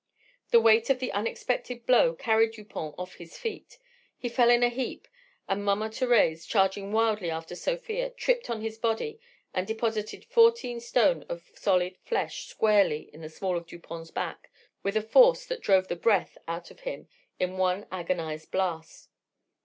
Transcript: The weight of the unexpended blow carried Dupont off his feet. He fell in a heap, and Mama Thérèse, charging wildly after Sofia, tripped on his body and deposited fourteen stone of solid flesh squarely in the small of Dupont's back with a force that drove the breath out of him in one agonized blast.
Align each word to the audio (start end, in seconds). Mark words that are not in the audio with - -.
The 0.49 0.59
weight 0.59 0.89
of 0.89 0.97
the 0.97 1.11
unexpended 1.11 1.85
blow 1.85 2.15
carried 2.15 2.53
Dupont 2.53 2.95
off 2.97 3.13
his 3.17 3.37
feet. 3.37 3.77
He 4.17 4.29
fell 4.29 4.49
in 4.49 4.63
a 4.63 4.69
heap, 4.69 5.07
and 5.47 5.63
Mama 5.63 5.89
Thérèse, 5.89 6.47
charging 6.47 6.91
wildly 6.91 7.29
after 7.29 7.53
Sofia, 7.55 8.09
tripped 8.09 8.49
on 8.49 8.61
his 8.61 8.79
body 8.79 9.19
and 9.53 9.67
deposited 9.67 10.25
fourteen 10.25 10.79
stone 10.79 11.21
of 11.29 11.51
solid 11.53 11.97
flesh 11.99 12.47
squarely 12.47 13.11
in 13.13 13.21
the 13.21 13.29
small 13.29 13.55
of 13.55 13.67
Dupont's 13.67 14.09
back 14.09 14.49
with 14.81 14.97
a 14.97 15.03
force 15.03 15.45
that 15.45 15.61
drove 15.61 15.87
the 15.87 15.95
breath 15.95 16.35
out 16.47 16.71
of 16.71 16.79
him 16.79 17.07
in 17.39 17.57
one 17.57 17.85
agonized 17.91 18.49
blast. 18.49 19.07